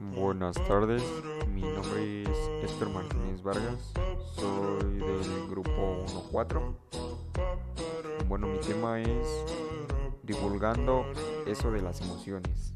Buenas 0.00 0.56
tardes, 0.66 1.00
mi 1.48 1.60
nombre 1.62 2.24
es 2.24 2.28
Héctor 2.64 2.90
Martínez 2.90 3.40
Vargas, 3.40 3.92
soy 4.34 4.98
del 4.98 5.48
grupo 5.48 6.04
1-4. 6.32 6.74
Bueno, 8.26 8.48
mi 8.48 8.58
tema 8.58 9.00
es 9.00 9.44
divulgando 10.24 11.04
eso 11.46 11.70
de 11.70 11.82
las 11.82 12.00
emociones. 12.00 12.74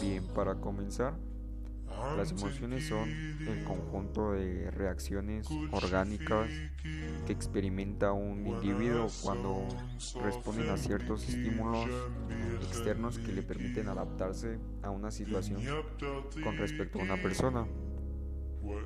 Bien, 0.00 0.26
para 0.34 0.60
comenzar, 0.60 1.14
las 2.16 2.32
emociones 2.32 2.86
son 2.86 3.08
el 3.08 3.64
conjunto 3.64 4.32
de 4.32 4.70
reacciones 4.70 5.48
orgánicas 5.70 6.48
que 7.26 7.32
experimenta 7.32 8.12
un 8.12 8.46
individuo 8.46 9.08
cuando 9.22 9.66
responden 10.22 10.70
a 10.70 10.76
ciertos 10.76 11.28
estímulos 11.28 11.86
externos 12.62 13.18
que 13.18 13.32
le 13.32 13.42
permiten 13.42 13.88
adaptarse 13.88 14.58
a 14.82 14.90
una 14.90 15.10
situación 15.10 15.62
con 16.42 16.56
respecto 16.56 16.98
a 16.98 17.02
una 17.02 17.16
persona, 17.16 17.66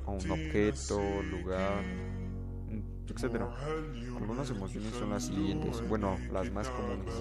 a 0.05 0.11
un 0.11 0.31
objeto, 0.31 0.99
lugar, 1.23 1.83
etc. 3.07 3.41
Algunas 4.17 4.49
emociones 4.49 4.93
son 4.93 5.09
las 5.09 5.25
siguientes, 5.27 5.87
bueno, 5.87 6.17
las 6.31 6.51
más 6.51 6.69
comunes. 6.69 7.13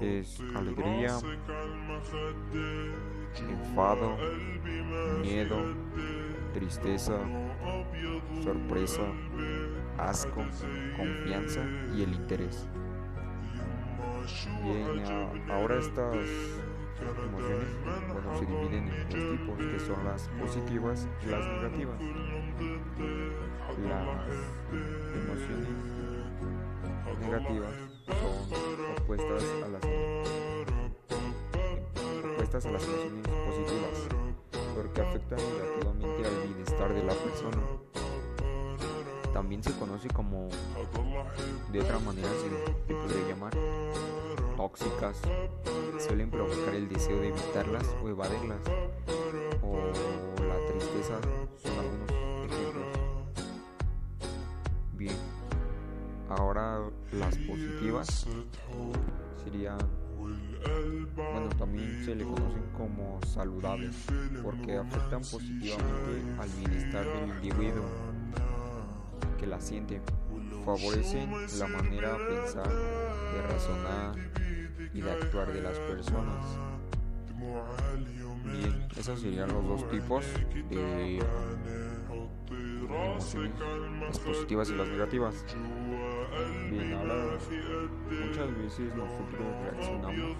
Es 0.00 0.40
alegría, 0.54 1.18
enfado, 3.36 4.16
miedo, 5.20 5.74
tristeza, 6.52 7.18
sorpresa, 8.42 9.02
asco, 9.98 10.44
confianza 10.96 11.60
y 11.94 12.02
el 12.02 12.14
interés. 12.14 12.66
Bien, 14.62 15.04
ahora 15.50 15.78
estas 15.78 16.16
emociones 17.24 17.68
bueno, 18.12 18.38
se 18.38 18.46
dividen 18.46 18.88
en 18.88 19.08
dos 19.08 19.38
tipos, 19.38 19.58
que 19.58 19.78
son 19.78 20.04
las 20.04 20.28
positivas 20.40 21.08
y 21.24 21.30
las 21.30 21.46
negativas. 21.46 22.00
Las 23.88 24.18
emociones 25.14 25.68
negativas 27.20 27.74
son 28.06 28.96
opuestas 29.02 29.44
a 29.64 29.68
las 29.68 29.82
opuestas 32.48 32.66
a 32.66 32.70
las 32.70 32.82
emociones 32.84 33.28
positivas 33.46 34.08
porque 34.74 35.00
afectan 35.00 35.38
negativamente 35.38 36.26
al 36.26 36.48
bienestar 36.48 36.94
de 36.94 37.02
la 37.02 37.12
persona. 37.12 37.62
También 39.34 39.62
se 39.62 39.72
conoce 39.72 40.08
como, 40.08 40.48
de 41.70 41.80
otra 41.80 41.98
manera 41.98 42.28
se, 42.86 42.94
podría 42.94 43.28
llamar, 43.28 43.52
tóxicas. 44.56 45.20
Suelen 45.98 46.30
provocar 46.30 46.74
el 46.74 46.88
deseo 46.88 47.20
de 47.20 47.28
evitarlas 47.28 47.86
o 48.02 48.08
evadirlas. 48.08 48.60
O 49.62 49.76
la 50.42 50.72
tristeza 50.72 51.20
son 51.56 51.78
algunos 51.78 52.10
ejemplos. 52.46 52.86
Bien, 54.94 55.16
ahora 56.30 56.80
las 57.12 57.36
positivas 57.36 58.26
serían 59.44 60.07
bueno, 61.14 61.48
también 61.58 62.04
se 62.04 62.14
le 62.14 62.24
conocen 62.24 62.62
como 62.76 63.20
saludables 63.26 63.94
porque 64.42 64.76
afectan 64.76 65.20
positivamente 65.20 66.40
al 66.40 66.48
bienestar 66.50 67.04
del 67.04 67.28
individuo 67.28 67.84
que 69.38 69.46
la 69.46 69.60
siente, 69.60 70.00
favorecen 70.64 71.30
la 71.58 71.66
manera 71.68 72.18
de 72.18 72.24
pensar, 72.24 72.68
de 72.68 73.42
razonar 73.42 74.16
y 74.92 75.00
de 75.00 75.10
actuar 75.10 75.52
de 75.52 75.62
las 75.62 75.78
personas. 75.78 76.46
Bien, 78.44 78.88
esos 78.96 79.20
serían 79.20 79.48
los 79.52 79.66
dos 79.66 79.90
tipos 79.90 80.24
de 80.70 81.20
emociones, 82.88 83.52
las 84.00 84.18
positivas 84.18 84.70
y 84.70 84.74
las 84.74 84.88
negativas. 84.88 85.44
Bien, 86.70 86.92
ahora 86.92 87.38
muchas 88.26 88.58
veces 88.58 88.94
nosotros 88.94 89.46
reaccionamos. 89.64 90.36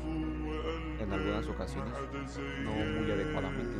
En 1.00 1.12
algunas 1.12 1.46
ocasiones 1.48 1.94
no 2.64 2.72
muy 2.72 3.10
adecuadamente. 3.10 3.76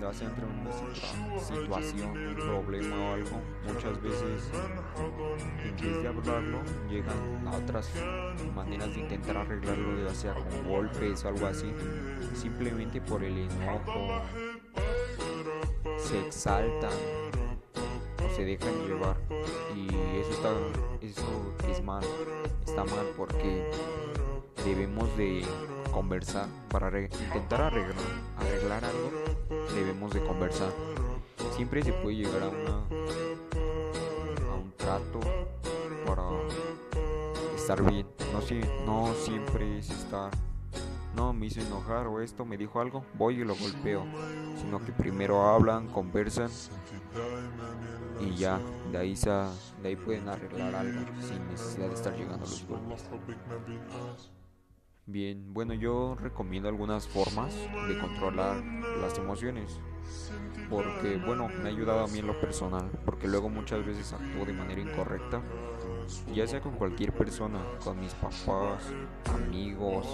Ya 0.00 0.12
sea 0.14 0.28
entre 0.28 0.46
una 0.46 0.72
situación, 1.40 2.16
un 2.16 2.34
problema 2.34 2.96
o 2.96 3.14
algo, 3.14 3.42
muchas 3.66 4.00
veces 4.00 4.50
en 5.62 5.76
vez 5.76 6.02
de 6.02 6.08
hablarlo 6.08 6.58
llegan 6.88 7.46
a 7.46 7.56
otras 7.56 7.92
maneras 8.54 8.94
de 8.94 9.00
intentar 9.00 9.36
arreglarlo, 9.36 10.02
ya 10.08 10.14
sea 10.14 10.32
con 10.32 10.66
golpes 10.66 11.22
o 11.24 11.28
algo 11.28 11.46
así, 11.46 11.70
simplemente 12.34 13.02
por 13.02 13.22
el 13.22 13.36
enojo, 13.36 14.22
se 15.98 16.26
exaltan 16.26 16.92
se 18.34 18.44
dejan 18.44 18.74
llevar 18.86 19.16
y 19.74 19.86
eso 20.18 20.30
está 20.30 20.50
eso 21.00 21.70
es 21.70 21.82
mal 21.82 22.04
está 22.66 22.84
mal 22.84 23.06
porque 23.16 23.70
debemos 24.64 25.16
de 25.16 25.44
conversar 25.92 26.46
para 26.68 26.88
intentar 27.00 27.62
arreglar, 27.62 27.96
arreglar 28.38 28.84
algo 28.84 29.30
debemos 29.74 30.12
de 30.12 30.20
conversar. 30.20 30.72
Siempre 31.56 31.82
se 31.82 31.92
puede 31.92 32.16
llegar 32.16 32.42
a 32.42 32.48
una 32.48 32.76
a 34.50 34.54
un 34.54 34.72
trato 34.76 35.20
para 36.06 36.24
estar 37.54 37.82
bien. 37.82 38.06
No, 38.32 38.40
si, 38.40 38.60
no 38.86 39.12
siempre 39.14 39.78
es 39.78 39.90
estar 39.90 40.30
no 41.14 41.32
me 41.32 41.46
hizo 41.46 41.60
enojar 41.60 42.06
o 42.06 42.20
esto 42.20 42.44
me 42.44 42.56
dijo 42.56 42.80
algo, 42.80 43.04
voy 43.14 43.40
y 43.40 43.44
lo 43.44 43.54
golpeo, 43.54 44.04
sino 44.60 44.84
que 44.84 44.92
primero 44.92 45.42
hablan, 45.42 45.88
conversan 45.88 46.50
y 48.20 48.34
ya, 48.36 48.60
de 48.92 48.98
ahí, 48.98 49.14
de 49.14 49.88
ahí 49.88 49.96
pueden 49.96 50.28
arreglar 50.28 50.74
algo 50.74 51.00
sin 51.20 51.46
necesidad 51.48 51.88
de 51.88 51.94
estar 51.94 52.14
llegando 52.14 52.44
a 52.44 52.48
los 52.48 52.66
golpes. 52.66 53.04
Bien, 55.06 55.52
bueno, 55.52 55.74
yo 55.74 56.14
recomiendo 56.14 56.68
algunas 56.68 57.08
formas 57.08 57.52
de 57.88 57.98
controlar 57.98 58.62
las 59.00 59.18
emociones. 59.18 59.80
Porque, 60.68 61.16
bueno, 61.16 61.48
me 61.48 61.68
ha 61.68 61.72
ayudado 61.72 62.04
a 62.04 62.06
mí 62.06 62.20
en 62.20 62.28
lo 62.28 62.40
personal. 62.40 62.88
Porque 63.04 63.26
luego 63.26 63.48
muchas 63.48 63.84
veces 63.84 64.12
actúo 64.12 64.44
de 64.44 64.52
manera 64.52 64.80
incorrecta. 64.80 65.42
Ya 66.34 66.46
sea 66.46 66.60
con 66.60 66.72
cualquier 66.72 67.12
persona, 67.12 67.60
con 67.82 67.98
mis 68.00 68.12
papás, 68.14 68.84
amigos, 69.34 70.06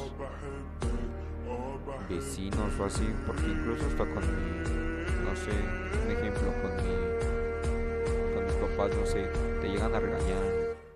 vecinos 2.08 2.78
o 2.80 2.84
así. 2.84 3.06
Porque 3.26 3.46
incluso 3.46 3.86
hasta 3.86 4.04
con 4.04 4.22
mi, 4.22 4.60
no 5.24 5.36
sé, 5.36 5.52
un 6.04 6.10
ejemplo, 6.10 6.52
con 6.62 6.76
mi, 6.76 8.34
con 8.34 8.44
mis 8.44 8.54
papás, 8.54 8.96
no 8.96 9.06
sé, 9.06 9.30
te 9.60 9.68
llegan 9.68 9.94
a 9.94 10.00
regañar, 10.00 10.42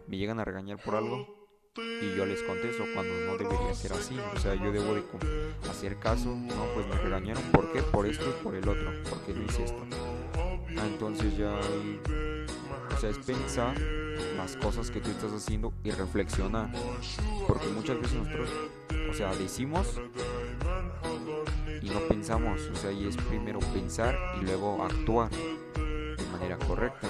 me 0.07 0.17
llegan 0.17 0.41
a 0.41 0.45
regañar 0.45 0.79
por 0.83 0.97
algo 0.97 1.41
y 1.77 2.17
yo 2.17 2.27
les 2.27 2.43
contesto 2.43 2.83
cuando 2.95 3.15
no 3.27 3.37
debería 3.37 3.75
ser 3.75 3.93
así. 3.93 4.19
O 4.35 4.39
sea, 4.39 4.55
yo 4.55 4.73
debo 4.73 4.95
de 4.95 5.05
hacer 5.71 5.99
caso. 5.99 6.29
No, 6.35 6.67
pues 6.75 6.87
me 6.87 6.97
regañaron. 6.97 7.43
¿Por 7.53 7.73
qué? 7.73 7.83
Por 7.83 8.07
esto 8.07 8.25
y 8.29 8.43
por 8.43 8.55
el 8.55 8.69
otro. 8.69 8.91
Porque 9.09 9.33
no 9.33 9.45
hice 9.45 9.65
esto. 9.65 9.83
Ah, 10.35 10.87
entonces 10.87 11.37
ya, 11.37 11.59
o 12.95 13.01
sea, 13.01 13.11
es 13.11 13.19
pensar 13.19 13.75
las 14.37 14.57
cosas 14.57 14.91
que 14.91 15.01
tú 15.01 15.11
estás 15.11 15.33
haciendo 15.33 15.73
y 15.85 15.91
reflexionar. 15.91 16.71
Porque 17.47 17.67
muchas 17.69 18.01
veces 18.01 18.15
nosotros, 18.15 18.51
o 19.11 19.15
sea, 19.15 19.35
decimos 19.35 20.01
y 21.83 21.91
no 21.91 22.01
pensamos. 22.09 22.61
O 22.73 22.75
sea, 22.77 22.93
y 22.93 23.07
es 23.07 23.17
primero 23.17 23.59
pensar 23.59 24.17
y 24.41 24.45
luego 24.45 24.83
actuar 24.83 25.31
de 25.31 26.27
manera 26.33 26.59
correcta. 26.59 27.09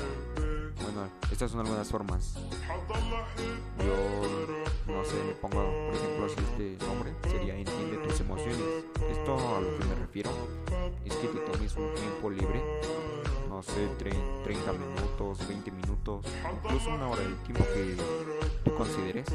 Bueno, 0.83 1.09
estas 1.31 1.51
son 1.51 1.61
algunas 1.61 1.89
formas. 1.89 2.35
Yo, 3.79 4.93
no 4.93 5.05
sé, 5.05 5.25
le 5.25 5.33
pongo, 5.35 5.65
por 5.87 5.95
ejemplo, 5.95 6.27
así 6.27 6.37
este 6.51 6.87
nombre, 6.87 7.13
sería 7.31 7.57
Entiende 7.57 7.99
tus 7.99 8.21
emociones. 8.21 8.61
Esto 9.11 9.57
a 9.57 9.61
lo 9.61 9.79
que 9.79 9.85
me 9.85 9.95
refiero 9.95 10.31
es 11.05 11.15
que 11.15 11.29
te 11.29 11.39
tomes 11.41 11.77
un 11.77 11.95
tiempo 11.95 12.31
libre, 12.31 12.63
no 13.49 13.63
sé, 13.63 13.89
30 13.99 14.73
minutos, 14.73 15.47
20 15.47 15.70
minutos, 16.01 16.25
incluso 16.65 16.91
una 16.91 17.09
hora 17.09 17.23
del 17.23 17.37
tiempo 17.43 17.65
que 17.75 17.97
tú 18.65 18.75
consideres 18.75 19.27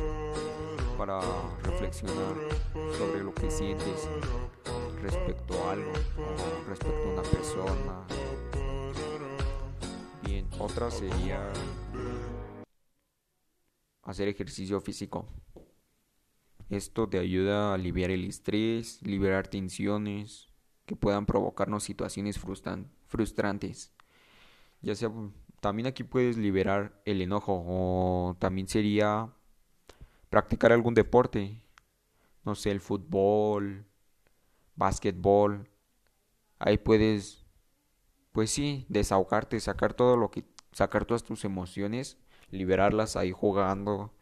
para 0.98 1.20
reflexionar 1.64 2.36
sobre 2.98 3.24
lo 3.24 3.34
que 3.34 3.52
sientes 3.52 4.08
respecto 5.02 5.54
a 5.64 5.72
algo 5.74 5.92
o 5.92 6.70
respecto 6.70 7.10
a 7.10 7.14
una 7.14 7.22
persona 7.22 8.06
otra 10.58 10.90
sería 10.90 11.52
hacer 14.04 14.28
ejercicio 14.30 14.80
físico. 14.80 15.28
Esto 16.70 17.08
te 17.08 17.20
ayuda 17.20 17.72
a 17.72 17.74
aliviar 17.76 18.10
el 18.10 18.24
estrés, 18.24 19.02
liberar 19.04 19.48
tensiones 19.48 20.50
que 20.86 20.96
puedan 20.96 21.26
provocarnos 21.26 21.84
situaciones 21.84 22.40
frustrantes. 22.40 23.94
Ya 24.82 24.96
sea, 24.96 25.12
también 25.66 25.88
aquí 25.88 26.04
puedes 26.04 26.38
liberar 26.38 27.02
el 27.06 27.22
enojo 27.22 27.64
o 27.66 28.36
también 28.38 28.68
sería 28.68 29.34
practicar 30.30 30.72
algún 30.72 30.94
deporte. 30.94 31.60
No 32.44 32.54
sé, 32.54 32.70
el 32.70 32.80
fútbol, 32.80 33.84
básquetbol, 34.76 35.68
ahí 36.60 36.78
puedes, 36.78 37.48
pues 38.32 38.52
sí, 38.52 38.86
desahogarte, 38.90 39.60
sacar 39.60 39.96
todo 39.96 40.18
lo 40.18 40.30
que, 40.30 40.46
sacar 40.72 41.06
todas 41.06 41.24
tus 41.24 41.44
emociones, 41.46 42.20
liberarlas 42.52 43.16
ahí 43.16 43.32
jugando, 43.32 44.14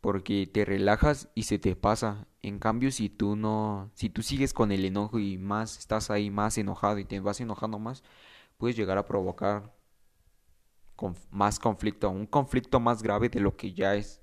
porque 0.00 0.46
te 0.46 0.64
relajas 0.64 1.28
y 1.34 1.42
se 1.42 1.58
te 1.58 1.76
pasa. 1.76 2.26
En 2.40 2.58
cambio, 2.58 2.90
si 2.90 3.10
tú 3.10 3.36
no, 3.36 3.90
si 3.92 4.08
tú 4.08 4.22
sigues 4.22 4.54
con 4.54 4.72
el 4.72 4.86
enojo 4.86 5.18
y 5.18 5.36
más 5.36 5.78
estás 5.78 6.10
ahí 6.10 6.30
más 6.30 6.56
enojado 6.56 6.98
y 6.98 7.04
te 7.04 7.20
vas 7.20 7.42
enojando 7.42 7.78
más, 7.78 8.02
puedes 8.58 8.76
llegar 8.76 8.98
a 8.98 9.06
provocar 9.06 9.74
más 11.30 11.58
conflicto, 11.58 12.10
un 12.10 12.26
conflicto 12.26 12.80
más 12.80 13.02
grave 13.02 13.28
de 13.28 13.40
lo 13.40 13.56
que 13.56 13.72
ya 13.72 13.94
es. 13.94 14.20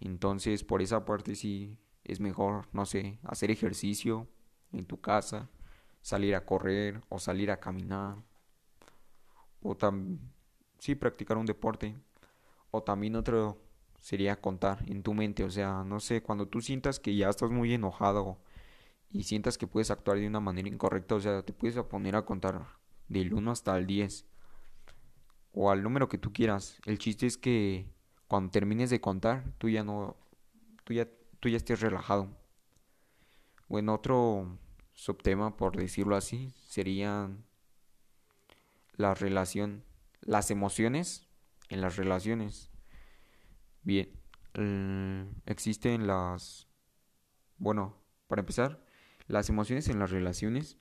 Entonces, 0.00 0.62
por 0.62 0.82
esa 0.82 1.04
parte 1.04 1.34
sí 1.34 1.78
es 2.04 2.20
mejor, 2.20 2.68
no 2.72 2.86
sé, 2.86 3.18
hacer 3.24 3.50
ejercicio 3.50 4.28
en 4.72 4.84
tu 4.84 5.00
casa, 5.00 5.50
salir 6.02 6.34
a 6.34 6.44
correr 6.44 7.00
o 7.08 7.18
salir 7.18 7.50
a 7.50 7.60
caminar 7.60 8.16
o 9.62 9.76
también 9.76 10.32
sí 10.78 10.96
practicar 10.96 11.36
un 11.36 11.46
deporte 11.46 11.96
o 12.72 12.82
también 12.82 13.14
otro 13.14 13.58
sería 14.00 14.40
contar 14.40 14.78
en 14.88 15.02
tu 15.04 15.14
mente, 15.14 15.44
o 15.44 15.50
sea, 15.50 15.84
no 15.84 16.00
sé, 16.00 16.22
cuando 16.22 16.48
tú 16.48 16.60
sientas 16.60 16.98
que 16.98 17.14
ya 17.14 17.28
estás 17.28 17.50
muy 17.50 17.72
enojado 17.72 18.38
y 19.10 19.22
sientas 19.22 19.56
que 19.58 19.68
puedes 19.68 19.92
actuar 19.92 20.18
de 20.18 20.26
una 20.26 20.40
manera 20.40 20.68
incorrecta, 20.68 21.14
o 21.14 21.20
sea, 21.20 21.42
te 21.42 21.52
puedes 21.52 21.76
poner 21.84 22.16
a 22.16 22.24
contar 22.24 22.66
del 23.12 23.34
1 23.34 23.50
hasta 23.50 23.76
el 23.76 23.86
10 23.86 24.26
o 25.52 25.70
al 25.70 25.82
número 25.82 26.08
que 26.08 26.18
tú 26.18 26.32
quieras. 26.32 26.80
El 26.86 26.98
chiste 26.98 27.26
es 27.26 27.36
que 27.36 27.86
cuando 28.26 28.50
termines 28.50 28.90
de 28.90 29.00
contar, 29.00 29.52
tú 29.58 29.68
ya 29.68 29.84
no 29.84 30.16
tú 30.84 30.94
ya 30.94 31.08
tú 31.40 31.48
ya 31.48 31.56
estés 31.56 31.80
relajado. 31.80 32.28
Bueno, 33.68 33.94
otro 33.94 34.58
subtema, 34.94 35.56
por 35.56 35.76
decirlo 35.76 36.16
así, 36.16 36.52
serían 36.66 37.44
la 38.96 39.14
relación, 39.14 39.84
las 40.20 40.50
emociones 40.50 41.26
en 41.68 41.80
las 41.80 41.96
relaciones. 41.96 42.70
Bien, 43.82 44.10
existen 45.46 46.06
las... 46.06 46.68
Bueno, 47.56 47.96
para 48.28 48.40
empezar, 48.40 48.84
las 49.26 49.48
emociones 49.48 49.88
en 49.88 49.98
las 49.98 50.10
relaciones, 50.10 50.76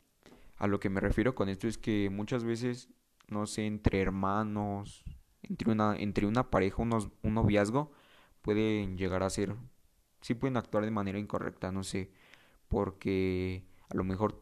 a 0.61 0.67
lo 0.67 0.79
que 0.79 0.91
me 0.91 1.01
refiero 1.01 1.33
con 1.33 1.49
esto 1.49 1.67
es 1.67 1.79
que 1.79 2.11
muchas 2.11 2.43
veces, 2.43 2.87
no 3.27 3.47
sé, 3.47 3.65
entre 3.65 3.99
hermanos, 3.99 5.03
entre 5.41 5.71
una, 5.71 5.95
entre 5.97 6.27
una 6.27 6.51
pareja, 6.51 6.83
unos, 6.83 7.09
un 7.23 7.33
noviazgo, 7.33 7.91
pueden 8.43 8.95
llegar 8.95 9.23
a 9.23 9.31
ser, 9.31 9.55
sí 10.21 10.35
pueden 10.35 10.57
actuar 10.57 10.85
de 10.85 10.91
manera 10.91 11.17
incorrecta, 11.17 11.71
no 11.71 11.83
sé, 11.83 12.11
porque 12.67 13.65
a 13.89 13.95
lo 13.95 14.03
mejor 14.03 14.39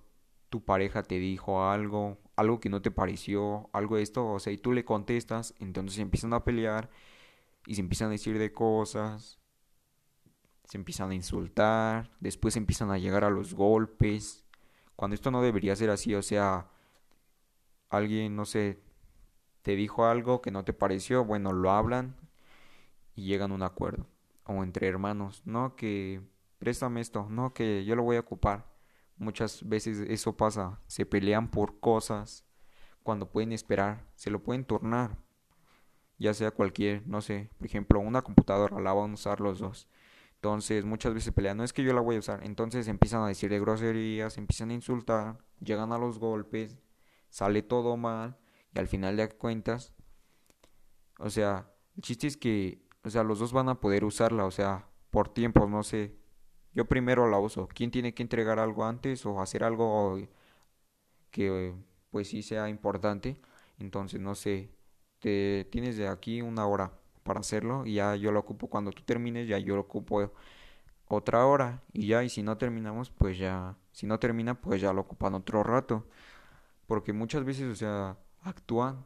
tu 0.50 0.66
pareja 0.66 1.04
te 1.04 1.20
dijo 1.20 1.64
algo, 1.64 2.18
algo 2.36 2.60
que 2.60 2.68
no 2.68 2.82
te 2.82 2.92
pareció, 2.92 3.70
algo 3.72 3.96
de 3.96 4.04
esto, 4.04 4.30
o 4.30 4.40
sea, 4.40 4.52
y 4.52 4.58
tú 4.58 4.74
le 4.74 4.84
contestas, 4.84 5.56
entonces 5.60 6.00
empiezan 6.00 6.34
a 6.34 6.44
pelear 6.44 6.90
y 7.66 7.76
se 7.76 7.82
empiezan 7.82 8.10
a 8.10 8.12
decir 8.12 8.38
de 8.38 8.52
cosas, 8.52 9.40
se 10.66 10.78
empiezan 10.78 11.12
a 11.12 11.16
insultar, 11.16 12.12
después 12.20 12.58
empiezan 12.58 12.92
a 12.92 12.98
llegar 12.98 13.24
a 13.24 13.30
los 13.30 13.54
golpes, 13.54 14.49
cuando 15.00 15.16
esto 15.16 15.32
no 15.32 15.42
debería 15.42 15.78
ser 15.78 15.92
así, 15.92 16.14
o 16.14 16.22
sea, 16.22 16.68
alguien, 17.90 18.36
no 18.36 18.44
sé, 18.44 18.82
te 19.62 19.78
dijo 19.78 20.04
algo 20.04 20.42
que 20.42 20.52
no 20.52 20.66
te 20.66 20.74
pareció, 20.74 21.24
bueno, 21.24 21.54
lo 21.54 21.72
hablan 21.72 22.18
y 23.16 23.24
llegan 23.24 23.52
a 23.52 23.56
un 23.56 23.64
acuerdo, 23.64 24.08
o 24.44 24.62
entre 24.62 24.90
hermanos, 24.90 25.42
no 25.46 25.78
que 25.78 26.20
préstame 26.58 27.00
esto, 27.00 27.28
no 27.30 27.54
que 27.54 27.86
yo 27.86 27.96
lo 27.96 28.04
voy 28.04 28.18
a 28.18 28.20
ocupar. 28.20 28.66
Muchas 29.16 29.66
veces 29.70 30.00
eso 30.10 30.36
pasa, 30.36 30.82
se 30.88 31.06
pelean 31.06 31.50
por 31.50 31.80
cosas 31.80 32.44
cuando 33.02 33.32
pueden 33.32 33.54
esperar, 33.54 34.06
se 34.16 34.30
lo 34.30 34.44
pueden 34.44 34.66
tornar 34.66 35.16
ya 36.18 36.34
sea 36.34 36.52
cualquier, 36.52 37.08
no 37.08 37.22
sé, 37.22 37.50
por 37.58 37.68
ejemplo, 37.68 38.02
una 38.02 38.22
computadora 38.22 38.82
la 38.82 38.92
van 38.92 39.12
a 39.12 39.14
usar 39.14 39.40
los 39.40 39.60
dos. 39.60 39.88
Entonces, 40.40 40.86
muchas 40.86 41.14
veces 41.14 41.34
pelean, 41.34 41.58
no 41.58 41.66
es 41.66 41.74
que 41.74 41.84
yo 41.84 41.92
la 41.94 42.00
voy 42.00 42.16
a 42.16 42.20
usar. 42.20 42.44
Entonces 42.46 42.88
empiezan 42.88 43.24
a 43.24 43.28
decir 43.28 43.50
de 43.50 43.60
groserías, 43.60 44.38
empiezan 44.38 44.70
a 44.70 44.74
insultar, 44.74 45.38
llegan 45.60 45.92
a 45.92 45.98
los 45.98 46.18
golpes, 46.18 46.78
sale 47.30 47.62
todo 47.62 47.98
mal 47.98 48.38
y 48.74 48.80
al 48.80 48.88
final 48.88 49.18
de 49.18 49.28
cuentas, 49.30 49.94
o 51.20 51.30
sea, 51.30 51.70
el 51.98 52.04
chiste 52.04 52.28
es 52.28 52.38
que, 52.38 52.82
o 53.04 53.10
sea, 53.10 53.24
los 53.24 53.40
dos 53.40 53.52
van 53.54 53.68
a 53.70 53.82
poder 53.82 54.06
usarla, 54.06 54.46
o 54.46 54.52
sea, 54.52 54.88
por 55.10 55.30
tiempo, 55.30 55.68
no 55.68 55.84
sé. 55.84 56.18
Yo 56.74 56.86
primero 56.86 57.30
la 57.30 57.40
uso. 57.40 57.68
¿Quién 57.68 57.92
tiene 57.92 58.14
que 58.14 58.24
entregar 58.24 58.60
algo 58.60 58.86
antes 58.86 59.26
o 59.26 59.42
hacer 59.42 59.64
algo 59.64 60.20
que 61.32 61.74
pues 62.12 62.30
sí 62.30 62.44
sea 62.44 62.70
importante? 62.70 63.42
Entonces, 63.80 64.22
no 64.22 64.36
sé, 64.36 64.72
te 65.20 65.68
tienes 65.72 65.98
de 65.98 66.08
aquí 66.08 66.42
una 66.42 66.66
hora 66.68 66.99
para 67.30 67.42
hacerlo 67.42 67.86
y 67.86 67.94
ya 67.96 68.16
yo 68.16 68.32
lo 68.32 68.40
ocupo. 68.40 68.68
Cuando 68.72 68.92
tú 68.92 69.04
termines, 69.04 69.48
ya 69.48 69.60
yo 69.60 69.76
lo 69.76 69.82
ocupo 69.82 70.34
otra 71.08 71.46
hora 71.46 71.84
y 71.94 72.08
ya 72.08 72.24
y 72.24 72.30
si 72.30 72.42
no 72.42 72.58
terminamos 72.58 73.12
pues 73.12 73.38
ya 73.38 73.78
si 73.92 74.08
no 74.08 74.18
termina 74.20 74.60
pues 74.60 74.82
ya 74.82 74.94
lo 74.94 75.02
ocupan 75.02 75.36
otro 75.36 75.62
rato. 75.64 76.08
Porque 76.88 77.14
muchas 77.14 77.44
veces 77.46 77.66
o 77.72 77.76
sea 77.76 78.18
actúan 78.42 79.06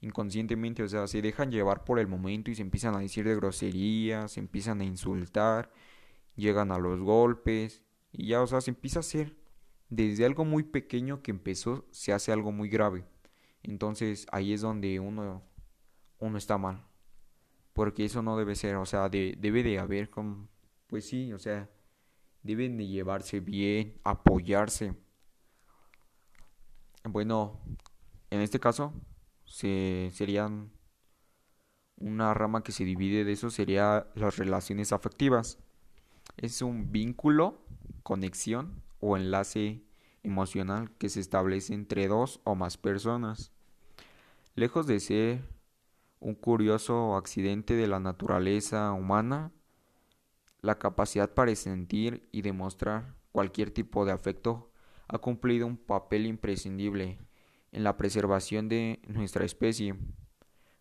inconscientemente 0.00 0.82
o 0.82 0.88
sea 0.88 1.06
se 1.06 1.22
dejan 1.22 1.52
llevar 1.52 1.84
por 1.84 2.00
el 2.00 2.08
momento 2.08 2.50
y 2.50 2.56
se 2.56 2.62
empiezan 2.62 2.96
a 2.96 3.00
decir 3.00 3.24
de 3.24 3.36
groserías 3.36 4.32
se 4.32 4.40
empiezan 4.40 4.80
a 4.80 4.84
insultar 4.84 5.70
llegan 6.36 6.72
a 6.72 6.78
los 6.78 7.00
golpes 7.00 7.82
y 8.10 8.28
ya 8.28 8.42
o 8.42 8.46
sea 8.48 8.60
se 8.62 8.70
empieza 8.70 8.98
a 8.98 9.06
hacer 9.06 9.36
desde 9.90 10.24
algo 10.24 10.44
muy 10.44 10.64
pequeño 10.64 11.22
que 11.22 11.30
empezó 11.30 11.86
se 11.92 12.12
hace 12.12 12.32
algo 12.32 12.50
muy 12.52 12.68
grave. 12.68 13.04
Entonces 13.62 14.26
ahí 14.32 14.52
es 14.52 14.62
donde 14.62 15.00
uno, 15.00 15.42
uno 16.20 16.38
está 16.38 16.58
mal. 16.58 16.86
Porque 17.72 18.04
eso 18.04 18.22
no 18.22 18.36
debe 18.36 18.54
ser, 18.54 18.76
o 18.76 18.86
sea, 18.86 19.08
debe 19.08 19.62
de 19.62 19.78
haber 19.78 20.10
como, 20.10 20.48
pues 20.86 21.08
sí, 21.08 21.32
o 21.32 21.38
sea, 21.38 21.68
deben 22.42 22.76
de 22.76 22.86
llevarse 22.86 23.40
bien, 23.40 23.98
apoyarse. 24.04 24.94
Bueno, 27.04 27.60
en 28.30 28.40
este 28.40 28.60
caso, 28.60 28.92
se, 29.44 30.10
serían 30.12 30.70
una 31.96 32.34
rama 32.34 32.62
que 32.62 32.72
se 32.72 32.84
divide 32.84 33.24
de 33.24 33.32
eso 33.32 33.50
sería 33.50 34.06
las 34.14 34.36
relaciones 34.36 34.92
afectivas. 34.92 35.58
Es 36.36 36.62
un 36.62 36.90
vínculo, 36.90 37.62
conexión 38.02 38.82
o 39.00 39.16
enlace 39.16 39.82
emocional 40.22 40.90
que 40.98 41.08
se 41.08 41.20
establece 41.20 41.74
entre 41.74 42.08
dos 42.08 42.40
o 42.44 42.54
más 42.54 42.76
personas. 42.76 43.52
Lejos 44.54 44.86
de 44.86 45.00
ser 45.00 45.59
un 46.20 46.34
curioso 46.34 47.16
accidente 47.16 47.74
de 47.74 47.86
la 47.86 47.98
naturaleza 47.98 48.92
humana, 48.92 49.52
la 50.60 50.78
capacidad 50.78 51.32
para 51.32 51.54
sentir 51.56 52.28
y 52.30 52.42
demostrar 52.42 53.14
cualquier 53.32 53.70
tipo 53.70 54.04
de 54.04 54.12
afecto 54.12 54.70
ha 55.08 55.18
cumplido 55.18 55.66
un 55.66 55.76
papel 55.76 56.26
imprescindible 56.26 57.18
en 57.72 57.84
la 57.84 57.96
preservación 57.96 58.68
de 58.68 59.00
nuestra 59.08 59.44
especie, 59.44 59.96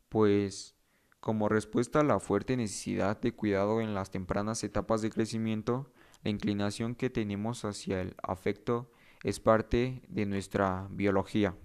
pues 0.09 0.75
como 1.19 1.49
respuesta 1.49 2.01
a 2.01 2.03
la 2.03 2.19
fuerte 2.19 2.55
necesidad 2.57 3.19
de 3.19 3.33
cuidado 3.33 3.81
en 3.81 3.93
las 3.93 4.11
tempranas 4.11 4.63
etapas 4.63 5.01
de 5.01 5.09
crecimiento, 5.09 5.91
la 6.23 6.31
inclinación 6.31 6.95
que 6.95 7.09
tenemos 7.09 7.65
hacia 7.65 8.01
el 8.01 8.15
afecto 8.23 8.91
es 9.23 9.39
parte 9.39 10.01
de 10.07 10.25
nuestra 10.25 10.87
biología. 10.91 11.55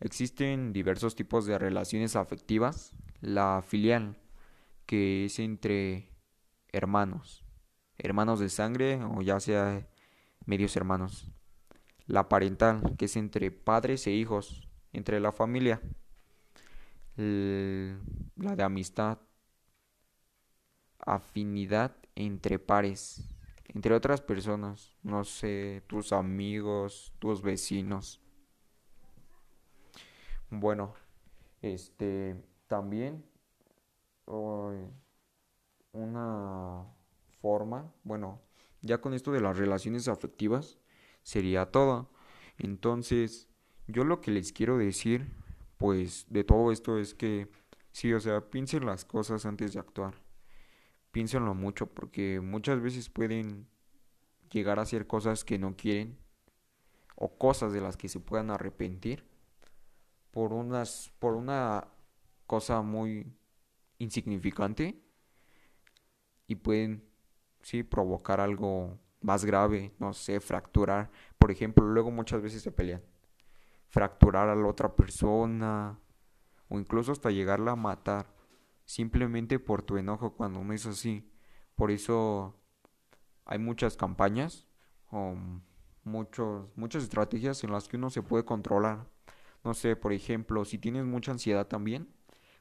Existen 0.00 0.72
diversos 0.72 1.14
tipos 1.14 1.46
de 1.46 1.58
relaciones 1.58 2.16
afectivas. 2.16 2.94
La 3.20 3.62
filial, 3.66 4.16
que 4.84 5.24
es 5.24 5.38
entre 5.38 6.10
hermanos, 6.72 7.44
hermanos 7.98 8.38
de 8.40 8.48
sangre 8.48 9.02
o 9.02 9.22
ya 9.22 9.40
sea 9.40 9.88
medios 10.44 10.76
hermanos. 10.76 11.30
La 12.06 12.28
parental, 12.28 12.94
que 12.98 13.06
es 13.06 13.16
entre 13.16 13.50
padres 13.50 14.06
e 14.06 14.12
hijos, 14.12 14.68
entre 14.92 15.20
la 15.20 15.32
familia. 15.32 15.80
la 17.16 18.54
de 18.56 18.62
amistad, 18.62 19.18
afinidad 20.98 21.96
entre 22.14 22.58
pares, 22.58 23.24
entre 23.68 23.94
otras 23.94 24.20
personas, 24.20 24.94
no 25.02 25.24
sé, 25.24 25.82
tus 25.86 26.12
amigos, 26.12 27.12
tus 27.18 27.42
vecinos. 27.42 28.20
Bueno, 30.50 30.94
este 31.62 32.36
también 32.66 33.24
una 35.92 36.84
forma, 37.40 37.92
bueno, 38.04 38.40
ya 38.82 39.00
con 39.00 39.14
esto 39.14 39.32
de 39.32 39.40
las 39.40 39.56
relaciones 39.56 40.08
afectivas 40.08 40.78
sería 41.22 41.66
todo. 41.70 42.10
Entonces, 42.58 43.48
yo 43.86 44.04
lo 44.04 44.20
que 44.20 44.30
les 44.30 44.52
quiero 44.52 44.78
decir, 44.78 45.32
pues, 45.78 46.26
de 46.28 46.44
todo 46.44 46.72
esto 46.72 46.98
es 46.98 47.14
que 47.14 47.48
sí, 47.92 48.12
o 48.12 48.20
sea, 48.20 48.40
piensen 48.50 48.86
las 48.86 49.04
cosas 49.04 49.46
antes 49.46 49.74
de 49.74 49.80
actuar 49.80 50.26
piénsenlo 51.16 51.54
mucho 51.54 51.86
porque 51.86 52.42
muchas 52.42 52.82
veces 52.82 53.08
pueden 53.08 53.66
llegar 54.50 54.78
a 54.78 54.82
hacer 54.82 55.06
cosas 55.06 55.46
que 55.46 55.58
no 55.58 55.74
quieren 55.74 56.18
o 57.14 57.38
cosas 57.38 57.72
de 57.72 57.80
las 57.80 57.96
que 57.96 58.10
se 58.10 58.20
puedan 58.20 58.50
arrepentir 58.50 59.24
por 60.36 60.52
unas 60.52 61.10
por 61.18 61.32
una 61.32 61.88
cosa 62.46 62.82
muy 62.82 63.34
insignificante 63.96 65.02
y 66.46 66.56
pueden 66.56 67.08
sí 67.62 67.82
provocar 67.82 68.40
algo 68.42 68.98
más 69.22 69.46
grave, 69.46 69.94
no 69.98 70.12
sé, 70.12 70.38
fracturar, 70.40 71.10
por 71.38 71.50
ejemplo, 71.50 71.86
luego 71.86 72.10
muchas 72.10 72.42
veces 72.42 72.60
se 72.60 72.70
pelean, 72.70 73.02
fracturar 73.88 74.50
a 74.50 74.54
la 74.54 74.66
otra 74.66 74.94
persona 74.94 75.98
o 76.68 76.78
incluso 76.78 77.12
hasta 77.12 77.30
llegarla 77.30 77.72
a 77.72 77.76
matar 77.76 78.26
simplemente 78.84 79.58
por 79.58 79.80
tu 79.80 79.96
enojo 79.96 80.34
cuando 80.34 80.62
no 80.62 80.74
es 80.74 80.84
así. 80.84 81.32
Por 81.76 81.90
eso 81.90 82.60
hay 83.46 83.58
muchas 83.58 83.96
campañas 83.96 84.68
o 85.10 85.34
muchos, 86.04 86.68
muchas 86.76 87.04
estrategias 87.04 87.64
en 87.64 87.72
las 87.72 87.88
que 87.88 87.96
uno 87.96 88.10
se 88.10 88.22
puede 88.22 88.44
controlar. 88.44 89.06
No 89.66 89.74
sé, 89.74 89.96
por 89.96 90.12
ejemplo, 90.12 90.64
si 90.64 90.78
tienes 90.78 91.04
mucha 91.06 91.32
ansiedad 91.32 91.66
también, 91.66 92.06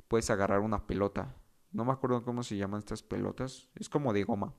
puedes 0.08 0.32
agarrar 0.32 0.62
una 0.62 0.88
pelota. 0.88 1.36
No 1.72 1.86
me 1.86 1.92
acuerdo 1.92 2.24
cómo 2.24 2.42
se 2.42 2.58
llaman 2.58 2.80
estas 2.80 3.04
pelotas. 3.04 3.70
Es 3.76 3.90
como 3.90 4.12
de 4.12 4.24
goma. 4.24 4.56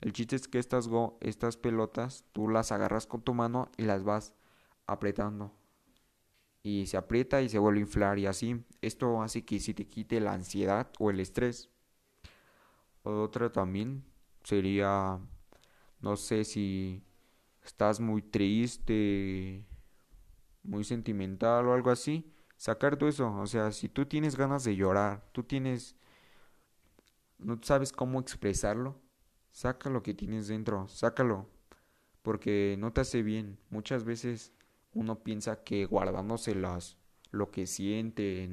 El 0.00 0.12
chiste 0.12 0.34
es 0.34 0.48
que 0.48 0.58
estas, 0.58 0.88
go 0.88 1.18
estas 1.20 1.56
pelotas 1.56 2.24
tú 2.32 2.48
las 2.48 2.72
agarras 2.72 3.06
con 3.06 3.22
tu 3.22 3.32
mano 3.32 3.70
y 3.76 3.84
las 3.84 4.02
vas 4.02 4.34
apretando. 4.88 5.52
Y 6.64 6.86
se 6.86 6.96
aprieta 6.96 7.42
y 7.42 7.48
se 7.48 7.60
vuelve 7.60 7.78
a 7.78 7.82
inflar 7.82 8.18
y 8.18 8.26
así. 8.26 8.64
Esto 8.80 9.22
hace 9.22 9.44
que 9.44 9.60
se 9.60 9.72
te 9.72 9.86
quite 9.86 10.18
la 10.18 10.32
ansiedad 10.32 10.90
o 10.98 11.10
el 11.10 11.20
estrés. 11.20 11.70
Otra 13.04 13.52
también 13.52 14.02
sería, 14.42 15.20
no 16.00 16.16
sé 16.16 16.42
si 16.42 17.04
estás 17.62 18.00
muy 18.00 18.20
triste, 18.20 19.64
muy 20.64 20.84
sentimental 20.84 21.66
o 21.68 21.74
algo 21.74 21.90
así, 21.90 22.32
sacar 22.56 22.96
todo 22.96 23.08
eso. 23.08 23.32
O 23.36 23.46
sea, 23.46 23.70
si 23.72 23.88
tú 23.88 24.06
tienes 24.06 24.36
ganas 24.36 24.64
de 24.64 24.76
llorar, 24.76 25.24
tú 25.32 25.44
tienes, 25.44 25.96
no 27.38 27.58
sabes 27.62 27.92
cómo 27.92 28.20
expresarlo, 28.20 29.00
saca 29.52 29.90
lo 29.90 30.02
que 30.02 30.14
tienes 30.14 30.48
dentro, 30.48 30.88
sácalo, 30.88 31.48
porque 32.22 32.76
no 32.78 32.92
te 32.92 33.02
hace 33.02 33.22
bien. 33.22 33.58
Muchas 33.70 34.04
veces 34.04 34.52
uno 34.92 35.22
piensa 35.22 35.62
que 35.62 35.86
guardándoselas, 35.86 36.96
lo 37.30 37.50
que 37.50 37.66
siente, 37.66 38.48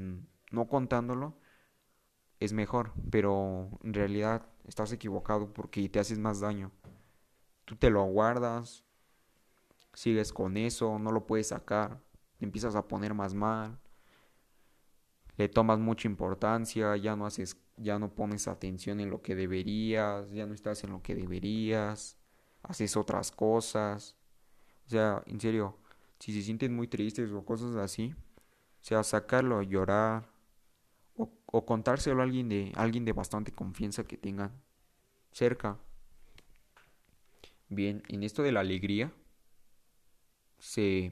no 0.51 0.67
contándolo, 0.67 1.37
es 2.39 2.53
mejor, 2.53 2.91
pero 3.11 3.69
en 3.83 3.93
realidad 3.93 4.47
estás 4.65 4.91
equivocado 4.91 5.53
porque 5.53 5.87
te 5.89 5.99
haces 5.99 6.17
más 6.17 6.39
daño. 6.39 6.71
Tú 7.65 7.75
te 7.75 7.89
lo 7.91 8.03
guardas, 8.05 8.83
sigues 10.01 10.33
con 10.33 10.57
eso, 10.57 10.97
no 10.97 11.11
lo 11.11 11.27
puedes 11.27 11.49
sacar, 11.49 12.01
te 12.39 12.45
empiezas 12.45 12.75
a 12.75 12.87
poner 12.87 13.13
más 13.13 13.35
mal, 13.35 13.77
le 15.37 15.47
tomas 15.47 15.77
mucha 15.77 16.07
importancia, 16.07 16.97
ya 16.97 17.15
no 17.15 17.27
haces, 17.27 17.55
ya 17.77 17.99
no 17.99 18.11
pones 18.15 18.47
atención 18.47 18.99
en 18.99 19.11
lo 19.11 19.21
que 19.21 19.35
deberías, 19.35 20.31
ya 20.31 20.47
no 20.47 20.55
estás 20.55 20.83
en 20.83 20.89
lo 20.89 21.03
que 21.03 21.13
deberías, 21.13 22.17
haces 22.63 22.97
otras 22.97 23.29
cosas. 23.29 24.15
O 24.87 24.89
sea, 24.89 25.21
en 25.27 25.39
serio, 25.39 25.77
si 26.17 26.33
se 26.33 26.41
sienten 26.41 26.75
muy 26.75 26.87
tristes 26.87 27.31
o 27.31 27.45
cosas 27.45 27.75
así, 27.75 28.15
o 28.81 28.83
sea, 28.83 29.03
sacarlo, 29.03 29.61
llorar 29.61 30.31
o, 31.15 31.31
o 31.45 31.63
contárselo 31.63 32.21
a 32.21 32.23
alguien 32.23 32.49
de 32.49 32.71
alguien 32.75 33.05
de 33.05 33.13
bastante 33.13 33.51
confianza 33.51 34.03
que 34.03 34.17
tengan 34.17 34.51
cerca. 35.31 35.77
Bien, 37.69 38.01
en 38.07 38.23
esto 38.23 38.41
de 38.41 38.51
la 38.51 38.61
alegría 38.61 39.13
se 40.61 41.11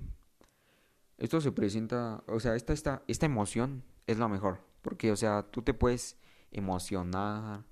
esto 1.20 1.42
se 1.42 1.52
presenta, 1.52 2.24
o 2.28 2.40
sea, 2.40 2.56
esta, 2.56 2.72
esta, 2.72 3.04
esta 3.08 3.26
emoción 3.26 3.84
es 4.08 4.18
la 4.18 4.30
mejor, 4.30 4.62
porque, 4.82 5.12
o 5.12 5.18
sea, 5.18 5.44
tú 5.52 5.62
te 5.62 5.74
puedes 5.74 6.18
emocionar, 6.52 7.66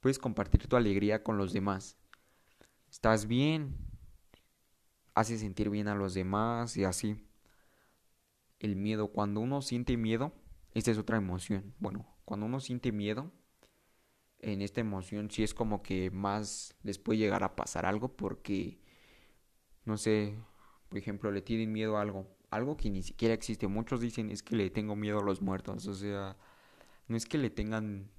puedes 0.00 0.18
compartir 0.18 0.66
tu 0.66 0.76
alegría 0.76 1.22
con 1.22 1.38
los 1.38 1.54
demás. 1.54 1.96
Estás 2.90 3.26
bien, 3.26 3.76
hace 5.14 5.38
sentir 5.38 5.70
bien 5.70 5.88
a 5.88 5.94
los 5.94 6.12
demás 6.12 6.76
y 6.76 6.84
así. 6.84 7.26
El 8.58 8.76
miedo, 8.76 9.08
cuando 9.08 9.40
uno 9.40 9.62
siente 9.62 9.96
miedo, 9.96 10.32
esta 10.74 10.90
es 10.90 10.98
otra 10.98 11.16
emoción. 11.16 11.74
Bueno, 11.78 12.06
cuando 12.26 12.44
uno 12.44 12.60
siente 12.60 12.92
miedo, 12.92 13.32
en 14.40 14.60
esta 14.60 14.82
emoción 14.82 15.30
sí 15.30 15.42
es 15.42 15.54
como 15.54 15.82
que 15.82 16.10
más 16.10 16.76
les 16.82 16.98
puede 16.98 17.20
llegar 17.20 17.42
a 17.42 17.56
pasar 17.56 17.86
algo 17.86 18.14
porque, 18.14 18.80
no 19.86 19.96
sé, 19.96 20.36
por 20.92 20.98
ejemplo, 20.98 21.30
le 21.32 21.40
tienen 21.40 21.72
miedo 21.72 21.96
a 21.96 22.02
algo, 22.02 22.26
algo 22.50 22.76
que 22.76 22.90
ni 22.90 23.02
siquiera 23.02 23.32
existe. 23.32 23.66
Muchos 23.66 24.02
dicen 24.02 24.28
es 24.30 24.42
que 24.42 24.56
le 24.56 24.68
tengo 24.68 24.94
miedo 24.94 25.20
a 25.20 25.24
los 25.24 25.40
muertos, 25.40 25.86
o 25.86 25.94
sea, 25.94 26.36
no 27.08 27.16
es 27.16 27.24
que 27.24 27.38
le 27.38 27.48
tengan 27.48 28.10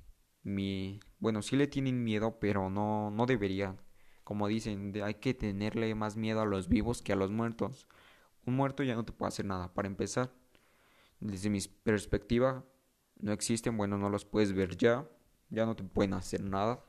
mi, 0.41 0.99
bueno, 1.19 1.41
sí 1.43 1.55
le 1.55 1.67
tienen 1.67 2.03
miedo, 2.03 2.39
pero 2.39 2.69
no 2.71 3.11
no 3.11 3.25
deberían. 3.27 3.77
Como 4.23 4.47
dicen, 4.47 4.93
hay 5.03 5.15
que 5.15 5.33
tenerle 5.35 5.93
más 5.95 6.17
miedo 6.17 6.41
a 6.41 6.45
los 6.45 6.67
vivos 6.69 7.01
que 7.03 7.13
a 7.13 7.15
los 7.15 7.29
muertos. 7.31 7.87
Un 8.45 8.55
muerto 8.55 8.83
ya 8.83 8.95
no 8.95 9.05
te 9.05 9.13
puede 9.13 9.29
hacer 9.29 9.45
nada. 9.45 9.73
Para 9.73 9.87
empezar, 9.87 10.33
desde 11.19 11.49
mi 11.49 11.59
perspectiva, 11.83 12.65
no 13.19 13.33
existen, 13.33 13.77
bueno, 13.77 13.97
no 13.97 14.09
los 14.09 14.25
puedes 14.25 14.53
ver 14.53 14.77
ya 14.77 15.07
ya 15.53 15.65
no 15.65 15.75
te 15.75 15.83
pueden 15.83 16.13
hacer 16.13 16.43
nada. 16.43 16.83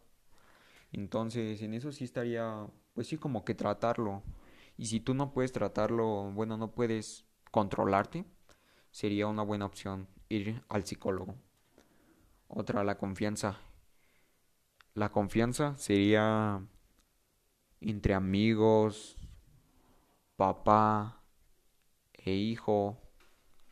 Entonces, 0.92 1.60
en 1.62 1.74
eso 1.74 1.92
sí 1.92 2.04
estaría, 2.04 2.66
pues 2.94 3.08
sí, 3.08 3.18
como 3.18 3.44
que 3.44 3.54
tratarlo. 3.54 4.22
Y 4.76 4.86
si 4.86 5.00
tú 5.00 5.14
no 5.14 5.32
puedes 5.32 5.52
tratarlo, 5.52 6.30
bueno, 6.32 6.56
no 6.56 6.72
puedes 6.72 7.24
controlarte, 7.50 8.24
sería 8.90 9.26
una 9.26 9.42
buena 9.42 9.66
opción 9.66 10.08
ir 10.28 10.62
al 10.68 10.84
psicólogo. 10.84 11.36
Otra, 12.48 12.84
la 12.84 12.98
confianza. 12.98 13.58
La 14.94 15.10
confianza 15.10 15.76
sería 15.76 16.64
entre 17.80 18.14
amigos, 18.14 19.16
papá 20.36 21.22
e 22.12 22.32
hijo, 22.32 22.98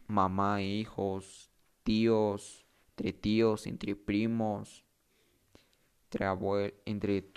mamá 0.06 0.60
e 0.60 0.66
hijos, 0.66 1.50
tíos, 1.82 2.66
entre 2.90 3.12
tíos, 3.12 3.66
entre 3.66 3.96
primos, 3.96 4.84
entre 6.04 6.26
abuelos, 6.26 6.74
entre, 6.84 7.30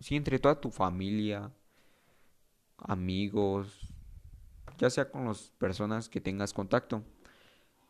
sí, 0.00 0.16
entre 0.16 0.38
toda 0.38 0.60
tu 0.60 0.70
familia, 0.70 1.52
amigos, 2.84 3.92
ya 4.78 4.90
sea 4.90 5.10
con 5.10 5.26
las 5.26 5.50
personas 5.58 6.08
que 6.08 6.20
tengas 6.20 6.52
contacto. 6.52 7.04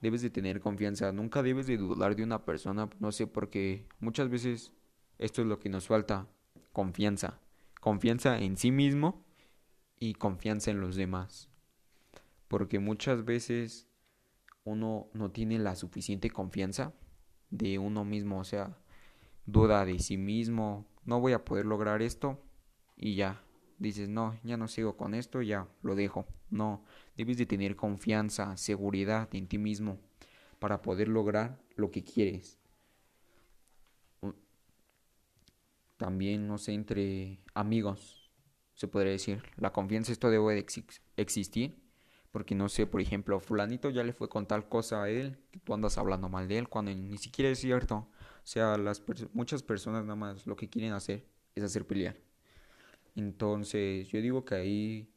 Debes 0.01 0.23
de 0.23 0.31
tener 0.31 0.61
confianza, 0.61 1.13
nunca 1.13 1.43
debes 1.43 1.67
de 1.67 1.77
dudar 1.77 2.17
de 2.17 2.25
una 2.25 2.45
persona, 2.45 2.91
no 2.99 3.13
sé, 3.13 3.27
porque 3.27 3.87
muchas 4.01 4.29
veces 4.29 4.73
esto 5.19 5.43
es 5.43 5.49
lo 5.49 5.59
que 5.59 5.69
nos 5.69 5.87
falta, 5.87 6.27
confianza, 6.73 7.41
confianza 7.81 8.39
en 8.39 8.57
sí 8.57 8.73
mismo 8.73 9.25
y 9.99 10.15
confianza 10.15 10.73
en 10.73 10.81
los 10.81 10.97
demás. 10.97 11.49
Porque 12.49 12.81
muchas 12.81 13.25
veces 13.25 13.89
uno 14.65 15.09
no 15.15 15.31
tiene 15.31 15.59
la 15.59 15.77
suficiente 15.77 16.31
confianza 16.31 16.93
de 17.51 17.79
uno 17.79 18.05
mismo, 18.05 18.41
o 18.41 18.45
sea, 18.45 18.77
duda 19.47 19.85
de 19.85 19.99
sí 19.99 20.17
mismo, 20.17 20.87
no 21.05 21.21
voy 21.21 21.33
a 21.33 21.45
poder 21.45 21.67
lograr 21.67 22.03
esto 22.03 22.43
y 22.97 23.15
ya, 23.15 23.43
dices, 23.89 24.09
no, 24.09 24.39
ya 24.43 24.57
no 24.57 24.69
sigo 24.69 24.97
con 24.97 25.15
esto, 25.15 25.43
ya 25.43 25.69
lo 25.83 25.95
dejo. 25.95 26.27
No, 26.51 26.85
debes 27.17 27.39
de 27.39 27.47
tener 27.47 27.77
confianza, 27.77 28.57
seguridad 28.57 29.29
en 29.35 29.49
ti 29.49 29.59
mismo 29.59 29.99
para 30.59 30.83
poder 30.83 31.09
lograr 31.09 31.61
lo 31.77 31.91
que 31.91 32.05
quieres. 32.05 32.59
También, 35.97 36.49
no 36.49 36.59
sé, 36.59 36.73
entre 36.73 37.41
amigos, 37.55 38.31
se 38.75 38.89
podría 38.89 39.13
decir, 39.13 39.43
la 39.57 39.73
confianza 39.73 40.13
esto 40.13 40.31
debe 40.31 40.55
de 40.55 40.67
existir 41.17 41.83
porque 42.33 42.55
no 42.55 42.69
sé, 42.69 42.87
por 42.87 43.01
ejemplo, 43.01 43.39
fulanito 43.41 43.91
ya 43.91 44.03
le 44.03 44.15
fue 44.15 44.29
con 44.29 44.47
tal 44.47 44.69
cosa 44.69 45.03
a 45.03 45.11
él, 45.11 45.39
que 45.51 45.61
tú 45.61 45.75
andas 45.75 45.99
hablando 45.99 46.31
mal 46.31 46.49
de 46.49 46.59
él, 46.59 46.69
cuando 46.69 46.93
ni 46.93 47.19
siquiera 47.19 47.51
es 47.51 47.59
cierto. 47.61 47.97
O 47.97 48.47
sea, 48.47 48.79
las 48.79 49.03
muchas 49.35 49.63
personas 49.63 50.03
nada 50.05 50.17
más 50.17 50.47
lo 50.47 50.57
que 50.57 50.69
quieren 50.69 50.93
hacer 50.93 51.27
es 51.55 51.63
hacer 51.63 51.87
pelear. 51.87 52.17
Entonces, 53.15 54.09
yo 54.09 54.21
digo 54.21 54.45
que 54.45 54.55
ahí 54.55 55.13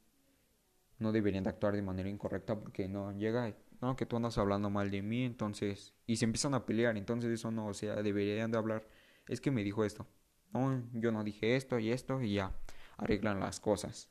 no 1.00 1.12
deberían 1.12 1.44
de 1.44 1.50
actuar 1.50 1.76
de 1.76 1.82
manera 1.82 2.10
incorrecta 2.10 2.60
porque 2.60 2.88
no 2.88 3.12
llega, 3.14 3.56
no, 3.82 3.96
que 3.96 4.06
tú 4.06 4.18
andas 4.18 4.38
hablando 4.38 4.70
mal 4.70 4.92
de 4.92 5.02
mí, 5.02 5.24
entonces, 5.24 5.94
y 6.06 6.18
se 6.18 6.26
empiezan 6.26 6.54
a 6.54 6.66
pelear, 6.66 6.98
entonces 6.98 7.32
eso 7.32 7.52
no, 7.52 7.68
o 7.68 7.74
sea, 7.74 8.02
deberían 8.02 8.52
de 8.52 8.58
hablar, 8.58 8.88
es 9.28 9.42
que 9.42 9.52
me 9.52 9.64
dijo 9.64 9.86
esto, 9.86 10.08
no, 10.54 10.84
yo 10.94 11.12
no 11.12 11.24
dije 11.24 11.56
esto 11.56 11.80
y 11.80 11.92
esto 11.92 12.22
y 12.22 12.36
ya, 12.36 12.56
arreglan 12.98 13.40
las 13.40 13.60
cosas. 13.60 14.10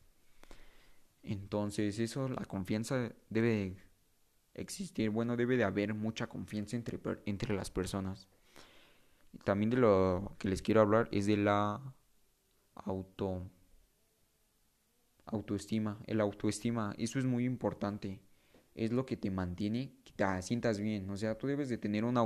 Entonces 1.22 1.98
eso, 1.98 2.28
la 2.28 2.44
confianza 2.44 3.12
debe 3.30 3.76
existir, 4.54 5.10
bueno, 5.10 5.36
debe 5.36 5.56
de 5.56 5.64
haber 5.64 5.94
mucha 5.94 6.26
confianza 6.26 6.76
entre, 6.76 7.00
entre 7.24 7.54
las 7.54 7.70
personas. 7.70 8.28
También 9.44 9.70
de 9.70 9.78
lo 9.78 10.36
que 10.38 10.48
les 10.48 10.62
quiero 10.62 10.82
hablar 10.82 11.08
es 11.10 11.26
de 11.26 11.38
la 11.38 11.80
auto 12.74 13.50
autoestima. 15.34 15.98
El 16.06 16.20
autoestima, 16.20 16.94
eso 16.98 17.18
es 17.18 17.24
muy 17.24 17.44
importante. 17.44 18.20
Es 18.74 18.92
lo 18.92 19.06
que 19.06 19.16
te 19.16 19.30
mantiene 19.30 19.94
que 20.04 20.12
te 20.12 20.42
sientas 20.42 20.80
bien. 20.80 21.08
O 21.10 21.16
sea, 21.16 21.36
tú 21.38 21.46
debes 21.46 21.68
de 21.68 21.78
tener 21.78 22.04
una 22.04 22.20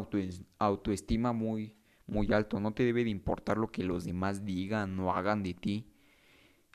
autoestima 0.58 1.32
muy, 1.32 1.76
muy 2.06 2.32
alto. 2.32 2.60
No 2.60 2.72
te 2.72 2.84
debe 2.84 3.04
de 3.04 3.10
importar 3.10 3.58
lo 3.58 3.70
que 3.70 3.84
los 3.84 4.04
demás 4.04 4.44
digan 4.44 4.98
o 5.00 5.12
hagan 5.12 5.42
de 5.42 5.54
ti. 5.54 5.92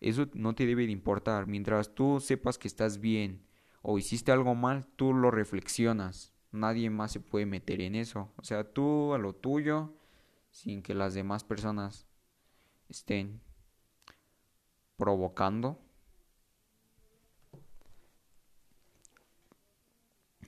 Eso 0.02 0.30
no 0.34 0.54
te 0.54 0.66
debe 0.66 0.86
de 0.86 0.92
importar. 0.92 1.48
Mientras 1.48 1.96
tú 1.96 2.20
sepas 2.20 2.58
que 2.58 2.68
estás 2.68 3.00
bien 3.00 3.46
o 3.82 3.98
hiciste 3.98 4.32
algo 4.32 4.54
mal, 4.54 4.86
tú 4.96 5.14
lo 5.14 5.32
reflexionas. 5.32 6.34
Nadie 6.52 6.90
más 6.90 7.12
se 7.12 7.20
puede 7.20 7.46
meter 7.46 7.82
en 7.82 7.96
eso. 7.96 8.32
O 8.38 8.44
sea, 8.44 8.64
tú 8.64 9.14
a 9.14 9.18
lo 9.18 9.34
tuyo 9.34 9.96
sin 10.52 10.84
que 10.84 10.94
las 10.94 11.16
demás 11.16 11.44
personas 11.44 12.06
estén 12.90 13.42
provocando 14.98 15.80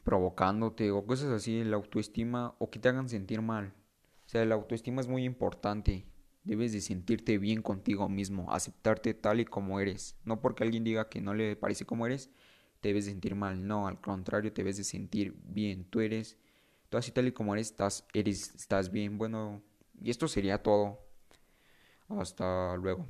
provocándote 0.06 0.92
o 0.92 1.06
cosas 1.06 1.30
así, 1.32 1.64
la 1.66 1.76
autoestima 1.76 2.56
o 2.60 2.70
que 2.70 2.80
te 2.80 2.88
hagan 2.88 3.10
sentir 3.10 3.42
mal. 3.42 3.74
O 4.26 4.30
sea, 4.30 4.46
la 4.46 4.56
autoestima 4.56 5.02
es 5.02 5.08
muy 5.08 5.26
importante. 5.26 6.06
Debes 6.44 6.72
de 6.72 6.82
sentirte 6.82 7.40
bien 7.40 7.64
contigo 7.64 8.08
mismo, 8.08 8.54
aceptarte 8.54 9.16
tal 9.16 9.40
y 9.40 9.46
como 9.46 9.80
eres. 9.80 10.16
No 10.24 10.40
porque 10.42 10.64
alguien 10.64 10.84
diga 10.84 11.10
que 11.10 11.22
no 11.22 11.34
le 11.34 11.56
parece 11.56 11.86
como 11.86 12.06
eres, 12.06 12.30
te 12.82 12.90
debes 12.90 13.06
de 13.06 13.12
sentir 13.12 13.34
mal. 13.36 13.68
No, 13.68 13.88
al 13.88 14.00
contrario, 14.00 14.54
te 14.54 14.62
debes 14.62 14.78
de 14.78 14.84
sentir 14.84 15.36
bien. 15.44 15.86
Tú 15.86 16.02
eres, 16.02 16.38
tú 16.90 16.98
así 16.98 17.12
tal 17.12 17.28
y 17.28 17.32
como 17.32 17.56
eres, 17.56 17.72
estás, 17.72 18.06
eres, 18.14 18.54
estás 18.54 18.92
bien. 18.92 19.18
Bueno, 19.18 19.64
y 20.00 20.12
esto 20.12 20.28
sería 20.28 20.62
todo. 20.62 21.00
Hasta 22.10 22.78
luego. 22.78 23.08